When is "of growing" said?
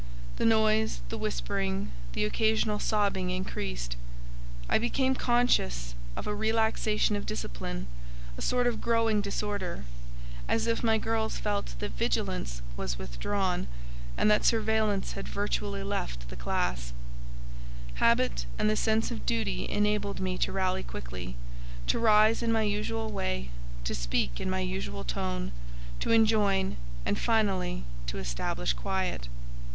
8.65-9.21